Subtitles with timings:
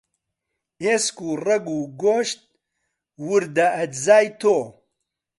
[0.83, 2.39] ئێسک و ڕەگ و گۆشت،
[3.27, 4.57] وردە ئەجزای تۆ